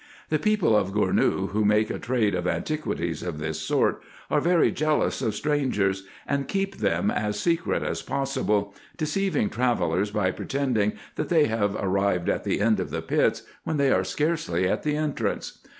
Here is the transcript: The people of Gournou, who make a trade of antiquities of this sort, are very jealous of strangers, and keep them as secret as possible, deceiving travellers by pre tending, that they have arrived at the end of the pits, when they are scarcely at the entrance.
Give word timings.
The 0.29 0.39
people 0.39 0.75
of 0.75 0.93
Gournou, 0.93 1.51
who 1.51 1.63
make 1.63 1.91
a 1.91 1.99
trade 1.99 2.33
of 2.33 2.47
antiquities 2.47 3.21
of 3.21 3.37
this 3.37 3.59
sort, 3.59 4.01
are 4.31 4.41
very 4.41 4.71
jealous 4.71 5.21
of 5.21 5.35
strangers, 5.35 6.07
and 6.25 6.47
keep 6.47 6.77
them 6.77 7.11
as 7.11 7.39
secret 7.39 7.83
as 7.83 8.01
possible, 8.01 8.73
deceiving 8.97 9.51
travellers 9.51 10.09
by 10.09 10.31
pre 10.31 10.47
tending, 10.47 10.93
that 11.17 11.29
they 11.29 11.45
have 11.45 11.75
arrived 11.75 12.29
at 12.29 12.45
the 12.45 12.61
end 12.61 12.79
of 12.79 12.89
the 12.89 13.03
pits, 13.03 13.43
when 13.63 13.77
they 13.77 13.91
are 13.91 14.03
scarcely 14.03 14.67
at 14.67 14.81
the 14.81 14.95
entrance. 14.97 15.59